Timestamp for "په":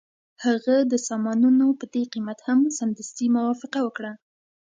1.79-1.85